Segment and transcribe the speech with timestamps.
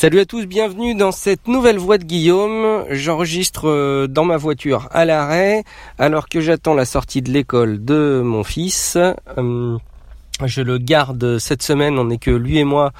[0.00, 2.86] Salut à tous, bienvenue dans cette nouvelle voix de Guillaume.
[2.88, 5.62] J'enregistre euh, dans ma voiture à l'arrêt
[5.98, 8.96] alors que j'attends la sortie de l'école de mon fils.
[8.96, 9.76] Euh,
[10.42, 12.92] je le garde cette semaine, on n'est que lui et moi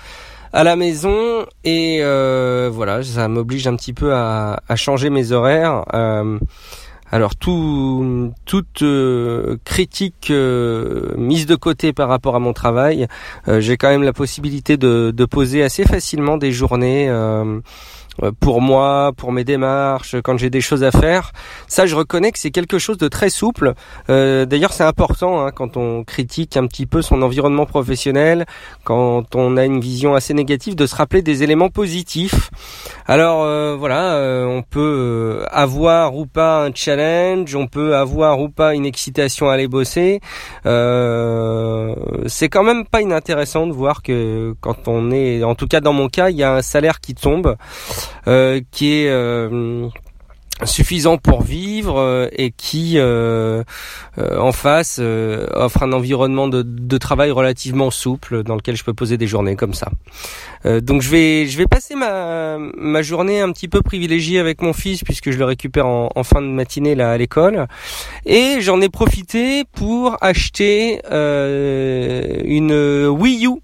[0.52, 5.86] à la maison et euh, voilà, ça m'oblige un petit peu à, changer mes horaires.
[7.12, 13.08] Alors tout, toute euh, critique euh, mise de côté par rapport à mon travail,
[13.48, 17.08] euh, j'ai quand même la possibilité de, poser assez facilement des journées
[18.40, 21.32] pour moi, pour mes démarches, quand j'ai des choses à faire.
[21.68, 23.74] Ça, je reconnais que c'est quelque chose de très souple.
[24.08, 28.46] Euh, d'ailleurs, c'est important hein, quand on critique un petit peu son environnement professionnel,
[28.84, 32.50] quand on a une vision assez négative, de se rappeler des éléments positifs.
[33.06, 38.74] Alors euh, voilà, on peut avoir ou pas un challenge, on peut avoir ou pas
[38.74, 40.20] une excitation à aller bosser.
[40.64, 45.92] c'est quand même pas inintéressant de voir que quand on est, en tout cas dans
[45.92, 47.56] mon cas, il y a un salaire qui tombe.
[48.26, 49.88] Euh, qui est euh,
[50.64, 58.42] suffisant pour vivre euh, et qui en face offre un environnement de, travail relativement souple
[58.42, 59.90] dans lequel je peux poser des journées comme ça.
[60.64, 64.74] donc je vais je vais passer ma, ma journée un petit peu privilégiée avec mon
[64.74, 67.66] fils puisque je le récupère en, en fin de matinée là à l'école
[68.26, 73.60] et j'en ai profité pour acheter une Wii U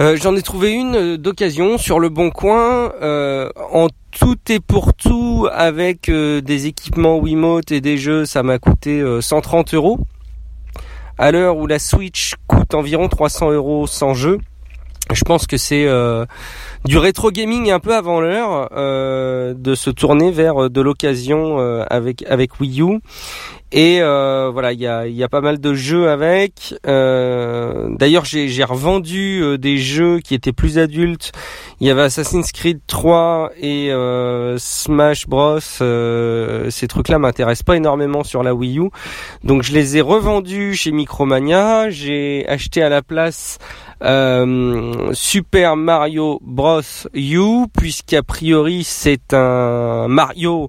[0.00, 4.60] euh, j'en ai trouvé une euh, d'occasion sur le bon coin euh, en tout et
[4.60, 9.98] pour tout avec des équipements Wiimote et des jeux ça m'a coûté 130 euros.
[11.18, 14.38] À l'heure où la Switch coûte environ 300 euros sans jeu
[15.12, 15.86] je pense que c'est
[16.84, 22.60] du rétro gaming un peu avant l'heure de se tourner vers de l'occasion avec avec
[22.60, 23.00] Wii U
[23.70, 26.74] et euh, voilà, il y a, y a, pas mal de jeux avec.
[26.86, 31.32] Euh, D'ailleurs, j'ai revendu euh, des jeux qui étaient plus adultes.
[31.80, 35.58] Il y avait Assassin's Creed 3 et euh, Smash Bros.
[35.82, 38.90] Euh, ces trucs-là m'intéressent pas énormément sur la Wii U,
[39.44, 41.90] donc je les ai revendus chez Micromania.
[41.90, 43.58] J'ai acheté à la place
[44.00, 46.82] Super Mario Bros.
[47.14, 50.68] U, puisqu'a priori c'est un Mario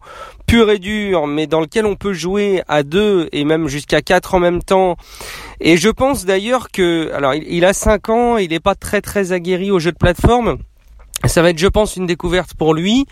[0.50, 4.34] pur et dur, mais dans lequel on peut jouer à deux et même jusqu'à quatre
[4.34, 4.98] en même temps.
[5.60, 9.32] Et je pense d'ailleurs que, alors il, a cinq ans, il n'est pas très très
[9.32, 10.58] aguerri au jeu de plateforme.
[11.26, 13.06] Ça va être, je pense, une découverte pour lui.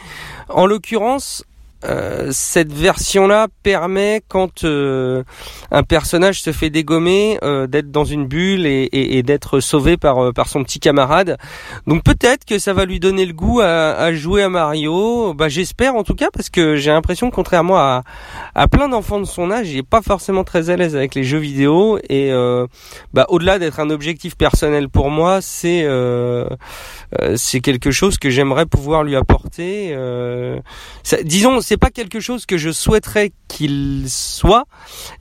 [0.50, 1.44] En l'occurrence,
[1.86, 5.24] euh, cette version-là permet, quand euh,
[5.70, 10.48] un personnage se fait dégommer, euh, d'être dans une bulle et, d'être sauvé par par
[10.48, 11.38] son petit camarade.
[11.86, 15.34] Donc peut-être que ça va lui donner le goût à, jouer à Mario.
[15.34, 18.04] Bah j'espère en tout cas parce que j'ai l'impression, contrairement à,
[18.56, 21.24] à plein d'enfants de son âge, il est pas forcément très à l'aise avec les
[21.24, 22.32] jeux vidéo et
[23.14, 25.86] bah au-delà d'être un objectif personnel pour moi, c'est
[27.36, 29.96] c'est quelque chose que j'aimerais pouvoir lui apporter.
[31.04, 34.64] Ça, disons c'est pas quelque chose que je souhaiterais qu'il soit,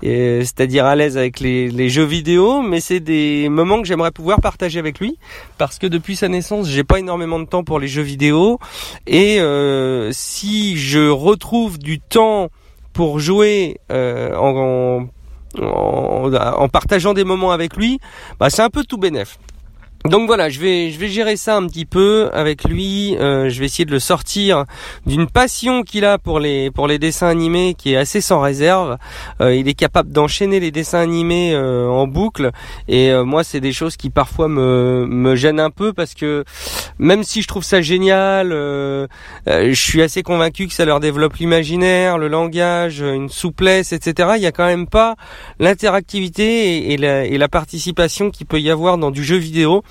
[0.00, 4.78] c'est-à-dire à, l'aise avec les, jeux vidéo, mais c'est des moments que j'aimerais pouvoir partager
[4.78, 5.18] avec lui,
[5.58, 8.60] parce que depuis sa naissance, j'ai pas énormément de temps pour les jeux vidéo,
[9.08, 12.50] et euh, si je retrouve du temps
[12.92, 15.08] pour jouer euh, en,
[15.60, 17.98] en, partageant des moments avec lui,
[18.38, 19.36] bah c'est un peu tout bénef.
[20.08, 23.16] Donc voilà, je vais je vais gérer ça un petit peu avec lui.
[23.16, 24.64] Euh, je vais essayer de le sortir
[25.04, 28.98] d'une passion qu'il a pour les pour les dessins animés qui est assez sans réserve.
[29.40, 32.52] Euh, il est capable d'enchaîner les dessins animés euh, en boucle
[32.88, 36.44] et moi c'est des choses qui parfois me me gênent un peu parce que
[36.98, 42.18] même si je trouve ça génial, je suis assez convaincu que ça leur développe l'imaginaire,
[42.18, 44.30] le langage, une souplesse, etc.
[44.36, 45.16] Il y a quand même pas
[45.58, 49.82] l'interactivité et, la, et la participation qu'il peut y avoir dans du jeu vidéo.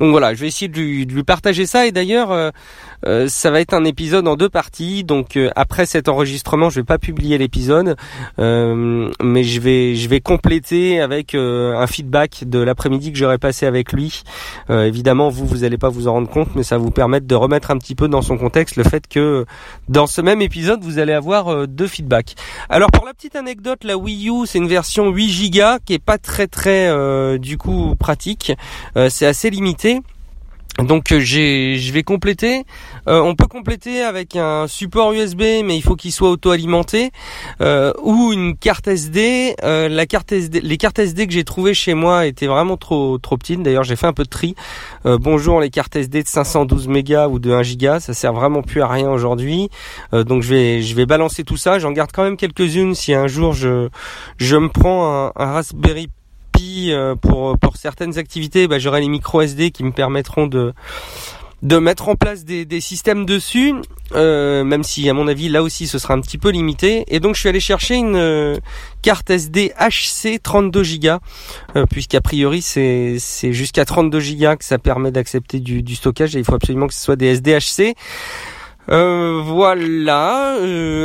[0.00, 1.86] Donc voilà, je vais essayer de lui, partager ça.
[1.86, 2.50] Et d'ailleurs, euh,
[3.06, 5.04] euh, ça va être un épisode en deux parties.
[5.04, 7.96] Donc euh, après cet enregistrement, je vais pas publier l'épisode,
[8.38, 13.92] mais je vais je vais compléter avec un feedback de l'après-midi que j'aurai passé avec
[13.92, 14.22] lui.
[14.68, 17.34] évidemment, vous vous allez pas vous en rendre compte, mais ça va vous permettre de
[17.34, 19.44] remettre un petit peu dans son contexte le fait que
[19.88, 22.34] dans ce même épisode, vous allez avoir deux feedbacks.
[22.68, 25.98] Alors pour la petite anecdote, la Wii U, c'est une version 8 Go qui est
[25.98, 28.52] pas très très du coup pratique.
[29.08, 29.83] c'est assez limité
[30.82, 32.64] donc euh, je vais compléter.
[33.06, 37.12] Euh, on peut compléter avec un support USB, mais il faut qu'il soit auto-alimenté
[37.60, 39.54] euh, ou une carte SD.
[39.62, 43.36] la carte SD, les cartes SD que j'ai trouvées chez moi étaient vraiment trop trop
[43.36, 43.62] petites.
[43.62, 44.56] D'ailleurs, j'ai fait un peu de tri.
[45.04, 48.82] bonjour les cartes SD de 512 mégas ou de 1 giga, ça sert vraiment plus
[48.82, 49.70] à rien aujourd'hui.
[50.12, 51.78] donc je vais je vais balancer tout ça.
[51.78, 56.08] J'en garde quand même quelques-unes si un jour je me prends un Raspberry
[56.60, 60.72] euh, pour pour certaines activités, bah, j'aurai les micro SD qui me permettront de
[61.64, 63.74] de mettre en place des, des systèmes dessus,
[64.14, 67.04] euh, même si à mon avis là aussi ce sera un petit peu limité.
[67.08, 68.58] Et donc je suis allé chercher une euh,
[69.00, 71.08] carte SD HC 32 Go,
[71.74, 73.18] euh, puisqu'a priori c'est
[73.52, 76.94] jusqu'à 32 Go que ça permet d'accepter du, du, stockage et il faut absolument que
[76.94, 77.94] ce soit des SD HC.
[78.90, 80.58] Euh, voilà,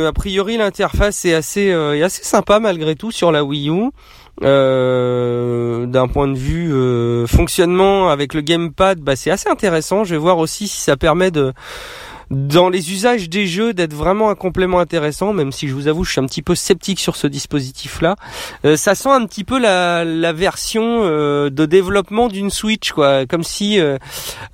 [0.06, 3.90] a priori l'interface est assez, est assez sympa malgré tout sur la Wii U.
[4.42, 10.04] Euh, d'un point de vue euh, fonctionnement avec le gamepad, bah, c'est assez intéressant.
[10.04, 11.52] Je vais voir aussi si ça permet de
[12.30, 16.04] dans les usages des jeux d'être vraiment un complément intéressant, même si je vous avoue
[16.04, 18.16] je suis un petit peu sceptique sur ce dispositif-là.
[18.64, 23.26] Euh, ça sent un petit peu la, la version euh, de développement d'une Switch, quoi,
[23.26, 23.98] comme si euh,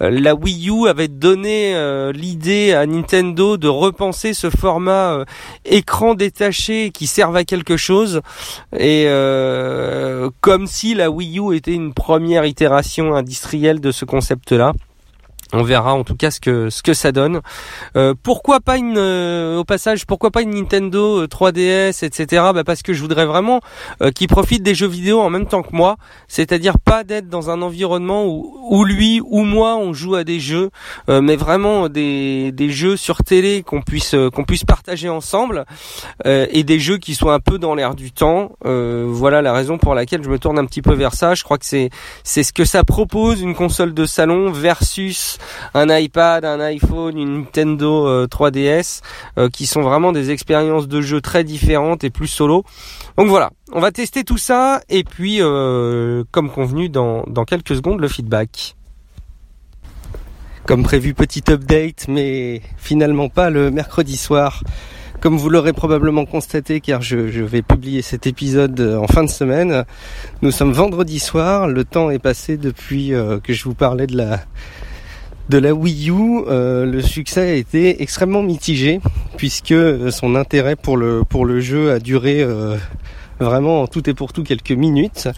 [0.00, 1.75] la Wii U avait donné
[2.12, 5.25] l'idée à Nintendo de repenser ce format
[5.64, 8.20] écran détaché qui serve à quelque chose,
[8.78, 9.06] et
[10.40, 14.73] comme si la Wii U était une première itération industrielle de ce concept-là.
[15.56, 17.40] On verra en tout cas ce que ce que ça donne.
[17.96, 22.42] Euh, pourquoi pas une euh, au passage pourquoi pas une Nintendo 3DS euh, etc.
[22.54, 23.60] Bah parce que je voudrais vraiment
[24.02, 25.96] euh, qu'il profite des jeux vidéo en même temps que moi,
[26.28, 30.40] c'est-à-dire pas d'être dans un environnement où, où lui ou moi on joue à des
[30.40, 30.70] jeux,
[31.08, 35.64] mais vraiment des, des jeux sur télé qu'on puisse qu'on puisse partager ensemble
[36.24, 38.52] et des jeux qui soient un peu dans l'air du temps.
[38.62, 41.34] voilà la raison pour laquelle je me tourne un petit peu vers ça.
[41.34, 41.90] Je crois que c'est
[42.24, 45.38] c'est ce que ça propose une console de salon versus
[45.75, 49.00] un iPad, un iPhone, une Nintendo 3DS,
[49.37, 52.64] euh, euh, qui sont vraiment des expériences de jeu très différentes et plus solo.
[53.16, 58.00] Donc voilà, on va tester tout ça et puis, euh, comme convenu, dans, quelques secondes,
[58.00, 58.76] le feedback
[60.66, 64.64] comme prévu petit update, mais finalement pas le mercredi soir.
[65.20, 69.84] Comme vous l'aurez probablement constaté, car je, vais publier cet épisode en fin de semaine,
[70.42, 71.69] nous sommes vendredi soir.
[71.69, 73.12] Le temps est passé depuis
[73.44, 74.40] que je vous parlais de la
[75.48, 79.00] de la Wii U, euh, le succès a été extrêmement mitigé
[79.37, 79.75] puisque
[80.10, 82.76] son intérêt pour le pour le jeu a duré euh,
[83.38, 85.28] vraiment en tout et pour tout quelques minutes.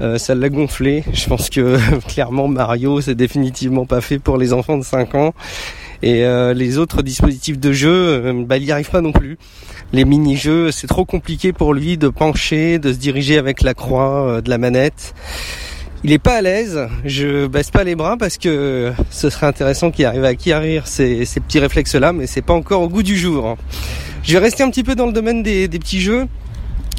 [0.00, 1.04] Euh, ça l'a gonflé.
[1.12, 1.78] Je pense que
[2.08, 5.34] clairement Mario c'est définitivement pas fait pour les enfants de 5 ans
[6.04, 6.24] et
[6.56, 9.38] les autres dispositifs de jeu, bah, il n'y arrive pas non plus.
[9.92, 14.40] Les mini-jeux, c'est trop compliqué pour lui de pencher, de se diriger avec la croix
[14.42, 15.14] de la manette
[16.04, 16.88] il est pas à l'aise.
[17.04, 21.24] Je baisse pas les bras parce que ce serait intéressant qu'il arrive à acquérir ces,
[21.24, 23.56] ces petits réflexes-là, mais c'est pas encore au goût du jour.
[24.22, 26.26] Je vais rester un petit peu dans le domaine des, petits jeux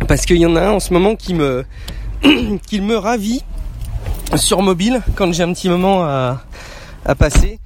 [0.07, 1.63] parce qu'il y en a un en ce moment qui me
[2.67, 3.43] qui me ravit
[4.35, 6.43] sur mobile quand j'ai un petit moment à,
[7.05, 7.59] à passer.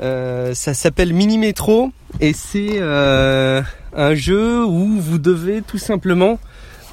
[0.00, 1.90] Euh, ça s'appelle Mini Metro
[2.20, 3.62] et c'est euh,
[3.96, 6.40] un jeu où vous devez tout simplement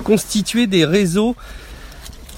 [0.04, 1.36] constituer des réseaux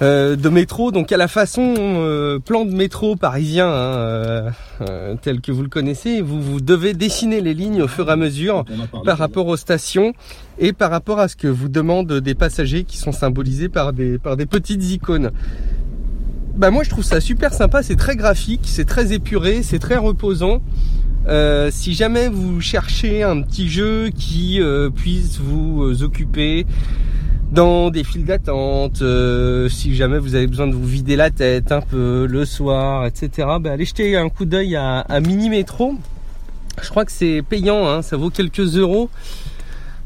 [0.03, 4.51] de métro, donc à la façon euh, plan de métro parisien hein,
[4.81, 8.11] euh, tel que vous le connaissez, vous, vous devez dessiner les lignes au fur et
[8.11, 8.65] à mesure
[9.05, 10.13] par rapport aux stations
[10.59, 14.17] et par rapport à ce que vous demandent des passagers qui sont symbolisés par des,
[14.17, 15.31] par des petites icônes.
[16.56, 19.97] Bah moi je trouve ça super sympa, c'est très graphique, c'est très épuré, c'est très
[19.97, 20.61] reposant.
[21.71, 24.59] si jamais vous cherchez un petit jeu qui
[24.95, 26.65] puisse vous occuper,
[27.53, 31.71] dans des files d'attente, euh, si jamais vous avez besoin de vous vider la tête
[31.71, 33.47] un peu le soir, etc.
[33.61, 35.94] Ben allez jeter un coup d'œil à, Mini Métro.
[36.81, 39.11] Je crois que c'est payant, hein, ça vaut quelques euros.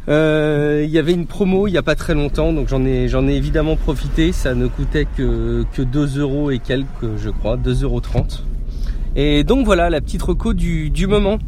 [0.09, 3.07] Euh, il y avait une promo il n'y a pas très longtemps, donc j'en ai
[3.07, 4.33] ai évidemment profité.
[4.33, 8.01] Ça ne coûtait que, que 2 euros et quelques, je crois, 2,30 euros.
[9.15, 11.39] Et donc voilà la petite reco du, du moment.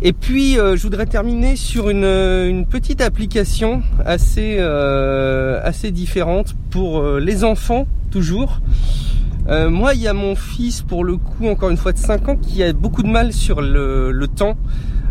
[0.00, 5.90] Et puis euh, je voudrais terminer sur une, euh, une petite application assez, euh, assez
[5.90, 8.60] différente pour les enfants toujours.
[9.48, 12.36] moi il y a mon fils pour le coup encore une fois de 5 ans
[12.36, 14.56] qui a beaucoup de mal sur le, le temps.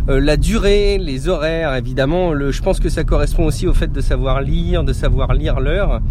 [0.08, 4.00] la durée, les horaires, évidemment, le, je pense que ça correspond aussi au fait de
[4.00, 6.02] savoir lire, de savoir lire l'heure.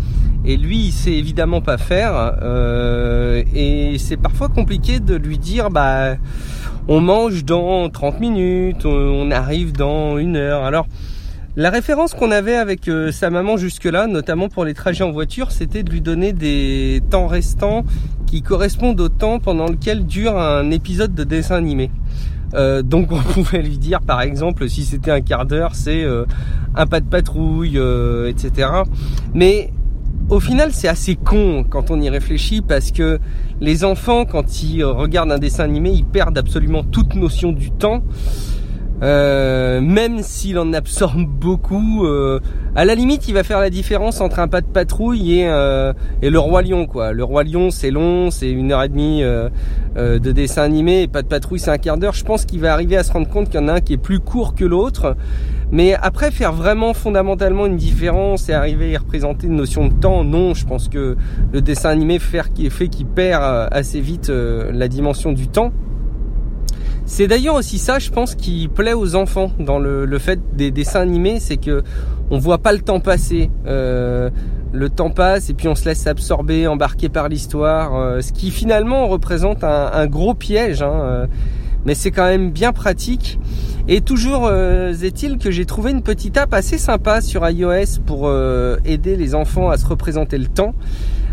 [0.46, 2.34] Et lui, il sait évidemment pas faire.
[3.54, 6.16] et c'est parfois compliqué de lui dire, bah,
[6.88, 10.64] on mange dans 30 minutes, on arrive dans une heure.
[10.64, 10.86] Alors,
[11.58, 15.52] la référence qu'on avait avec euh, sa maman jusque-là, notamment pour les trajets en voiture,
[15.52, 17.82] c'était de lui donner des temps restants
[18.26, 21.90] qui correspondent au temps pendant lequel dure un épisode de dessin animé.
[22.52, 26.26] Euh, donc on pouvait lui dire par exemple si c'était un quart d'heure c'est euh,
[26.76, 27.76] un pas de patrouille
[28.28, 28.68] etc
[29.34, 29.72] mais
[30.28, 33.18] au final, c'est assez con quand on y réfléchit parce que
[33.60, 38.02] les enfants, quand ils regardent un dessin animé, ils perdent absolument toute notion du temps.
[39.02, 42.40] Euh, même s'il en absorbe beaucoup, euh,
[42.74, 45.92] à la limite, il va faire la différence entre un pas de patrouille et, euh,
[46.22, 46.86] et le roi lion.
[46.86, 47.12] Quoi.
[47.12, 51.22] Le roi lion, c'est long, c'est une heure et demie de dessin animé, et pas
[51.22, 52.14] de patrouille, c'est un quart d'heure.
[52.14, 53.92] Je pense qu'il va arriver à se rendre compte qu'il y en a un qui
[53.92, 55.16] est plus court que l'autre.
[55.72, 60.24] Mais après, faire vraiment fondamentalement une différence et arriver à représenter une notion de temps,
[60.24, 60.54] non.
[60.54, 61.16] Je pense que
[61.52, 65.72] le dessin animé fait qu'il perd assez vite la dimension du temps.
[67.06, 71.00] C'est d'ailleurs aussi ça, je pense, qui plaît aux enfants dans le, fait des dessins
[71.00, 71.84] animés, c'est que
[72.30, 73.48] on voit pas le temps passer.
[73.66, 74.28] Euh,
[74.72, 78.50] le temps passe et puis on se laisse absorber, embarquer par l'histoire, euh, ce qui
[78.50, 80.82] finalement représente un, gros piège.
[80.82, 81.26] Hein, euh,
[81.86, 83.38] mais c'est quand même bien pratique.
[83.88, 88.28] Et toujours est-il que j'ai trouvé une petite app assez sympa sur iOS pour
[88.84, 90.74] aider les enfants à se représenter le temps.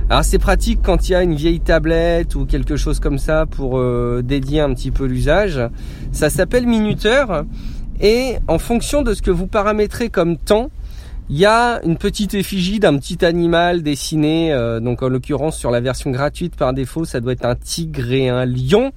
[0.10, 3.46] Alors c'est pratique quand il y a une vieille tablette ou quelque chose comme ça
[3.46, 5.62] pour euh, dédier un petit peu l'usage.
[6.12, 7.46] Ça s'appelle minuteur
[8.02, 10.70] et en fonction de ce que vous paramétrez comme temps,
[11.30, 15.72] il y a une petite effigie d'un petit animal dessiné, euh, donc en l'occurrence sur
[15.72, 18.92] la version gratuite par défaut, ça doit être un tigre et un lion.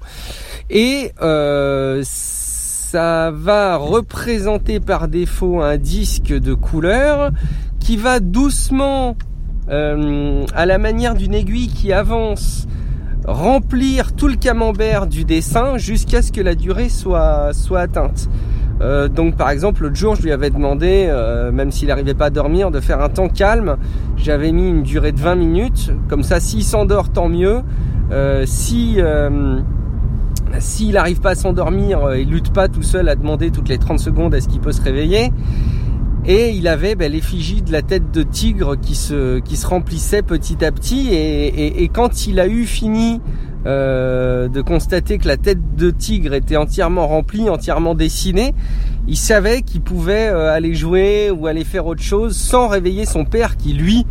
[0.69, 7.31] Et euh, ça va représenter par défaut un disque de couleur
[7.79, 9.15] qui va doucement
[9.69, 12.67] euh, à la manière d'une aiguille qui avance,
[13.25, 18.29] remplir tout le camembert du dessin jusqu'à ce que la durée soit, soit atteinte.
[18.79, 22.25] Euh, donc par exemple l'autre jour je lui avais demandé, euh, même s'il n'arrivait pas
[22.25, 23.77] à dormir, de faire un temps calme.
[24.17, 27.61] J'avais mis une durée de 20 minutes, comme ça s'il s'endort tant mieux.
[28.45, 28.99] si
[30.59, 33.99] s'il n'arrive pas à s'endormir, il lutte pas tout seul à demander toutes les 30
[33.99, 35.31] secondes est-ce qu'il peut se réveiller?
[36.27, 40.21] Et il avait ben, l'effigie de la tête de tigre qui se, qui se remplissait
[40.21, 41.07] petit à petit.
[41.09, 43.21] Et, et, quand il a eu fini
[43.67, 48.53] euh, de constater que la tête de tigre était entièrement remplie, entièrement dessinée,
[49.09, 53.25] il savait qu'il pouvait euh, aller jouer ou aller faire autre chose sans réveiller son
[53.25, 54.05] père qui, lui,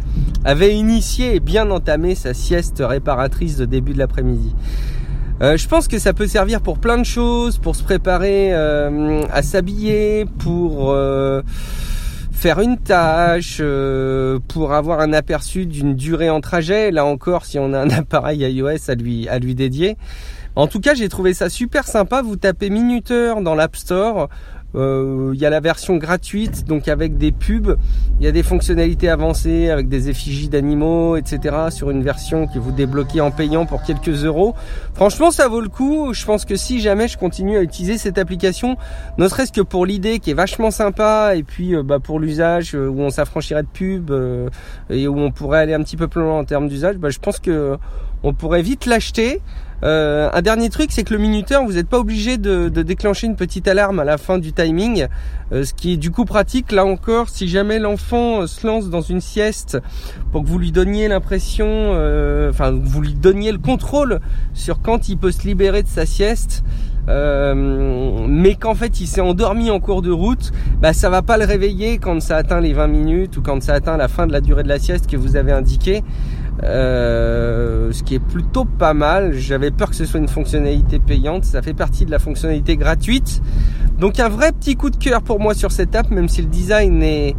[0.44, 4.54] avait initié et bien entamé sa sieste réparatrice de début de l'après-midi.
[5.40, 9.42] Euh, je pense que ça peut servir pour plein de choses, pour se préparer à
[9.42, 10.94] s'habiller, pour
[12.36, 16.90] faire une tâche, euh, pour avoir un aperçu d'une durée en trajet.
[16.90, 19.96] Là encore, si on a un appareil iOS à lui, à lui dédier.
[20.54, 22.22] En tout cas, j'ai trouvé ça super sympa.
[22.22, 24.28] Vous tapez minuteur dans l'App Store.
[24.76, 27.76] Euh, il y a la version gratuite, donc avec des pubs.
[28.21, 31.56] Il y a des fonctionnalités avancées avec des effigies d'animaux, etc.
[31.71, 34.54] Sur une version que vous débloquez en payant pour quelques euros.
[34.95, 36.12] Franchement, ça vaut le coup.
[36.12, 38.76] Je pense que si jamais je continue à utiliser cette application,
[39.18, 42.75] ne serait-ce que pour l'idée qui est vachement sympa, et puis euh, bah, pour l'usage
[42.75, 44.50] euh, où on s'affranchirait de pubs
[44.90, 47.18] et où on pourrait aller un petit peu plus loin en termes d'usage, bah, je
[47.18, 47.76] pense que
[48.23, 49.40] on pourrait vite l'acheter.
[49.83, 53.37] Euh, un dernier truc, c'est que le minuteur, vous n'êtes pas obligé de, déclencher une
[53.37, 55.06] petite alarme à la fin du timing,
[55.52, 56.73] euh, ce qui est du coup pratique.
[56.73, 59.78] Là encore, si jamais l'enfant euh, se lance dans une sieste,
[60.33, 61.66] pour que vous lui donniez l'impression,
[62.49, 64.21] enfin, vous lui donniez le contrôle
[64.54, 66.62] sur quand il peut se libérer de sa sieste.
[67.09, 71.45] mais qu'en fait il s'est endormi en cours de route, bah ça va pas le
[71.45, 74.40] réveiller quand ça atteint les 20 minutes ou quand ça atteint la fin de la
[74.40, 76.02] durée de la sieste que vous avez indiqué.
[76.62, 79.32] Euh, ce qui est plutôt pas mal.
[79.34, 81.44] J'avais peur que ce soit une fonctionnalité payante.
[81.44, 83.42] Ça fait partie de la fonctionnalité gratuite.
[83.98, 86.48] Donc un vrai petit coup de cœur pour moi sur cette app, même si le
[86.48, 87.34] design est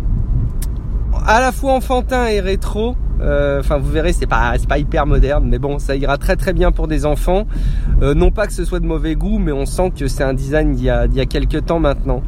[1.25, 2.95] à la fois enfantin et rétro.
[3.19, 6.53] Euh, enfin, vous verrez, c'est pas pas hyper moderne, mais bon, ça ira très très
[6.53, 7.47] bien pour des enfants.
[8.03, 10.35] Euh, non pas que ce soit de mauvais goût, mais on sent que c'est un
[10.35, 12.21] design d'il y a d'il y a quelques temps maintenant.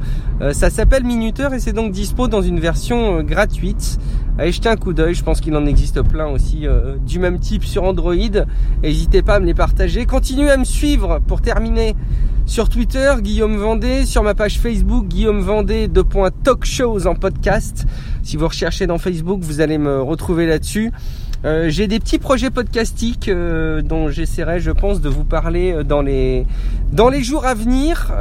[0.51, 3.99] ça s'appelle Minuteur et c'est donc dispo dans une version gratuite.
[4.39, 7.39] Allez jeter un coup d'œil, je pense qu'il en existe plein aussi euh, du même
[7.39, 8.15] type sur Android.
[8.81, 10.05] N'hésitez pas à me les partager.
[10.05, 11.93] Continuez à me suivre pour terminer
[12.45, 16.01] sur Twitter, Guillaume Vendée, sur ma page Facebook, Guillaume Vendée, de
[16.41, 17.85] talk shows en podcast.
[18.23, 20.93] Si vous recherchez dans Facebook, vous allez me retrouver là-dessus.
[21.43, 26.01] Euh, j'ai des petits projets podcastiques euh, dont j'essaierai, je pense, de vous parler dans
[26.01, 26.45] les
[26.93, 28.13] dans les jours à venir.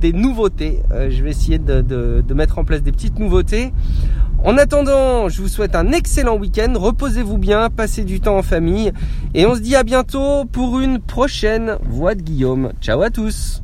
[0.00, 0.78] des nouveautés.
[1.10, 3.74] je vais essayer de, de, mettre en place des petites nouveautés.
[4.42, 6.72] En attendant, je vous souhaite un excellent week-end.
[6.74, 8.90] Reposez-vous bien, passez du temps en famille.
[9.34, 12.72] Et on se dit à bientôt pour une prochaine Voix de Guillaume.
[12.80, 13.62] Ciao à tous